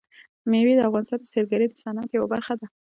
مېوې 0.49 0.73
د 0.75 0.81
افغانستان 0.89 1.19
د 1.21 1.25
سیلګرۍ 1.33 1.67
د 1.69 1.75
صنعت 1.83 2.09
یوه 2.11 2.27
برخه 2.33 2.53
ده. 2.59 2.67